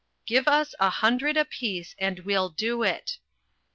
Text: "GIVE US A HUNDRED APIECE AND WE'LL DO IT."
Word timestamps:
"GIVE 0.25 0.47
US 0.47 0.73
A 0.79 0.89
HUNDRED 0.89 1.37
APIECE 1.37 1.95
AND 1.99 2.21
WE'LL 2.21 2.49
DO 2.49 2.81
IT." 2.81 3.19